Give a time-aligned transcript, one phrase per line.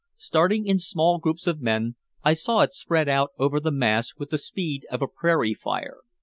[0.17, 4.31] Starting in small groups of men, I saw it spread out over the mass with
[4.31, 5.97] the speed of a prairie fire.